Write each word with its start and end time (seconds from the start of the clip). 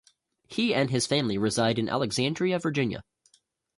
He 0.47 0.73
and 0.73 0.89
his 0.89 1.05
family 1.05 1.37
reside 1.37 1.77
in 1.77 1.87
Alexandria, 1.87 2.57
Virginia. 2.57 3.03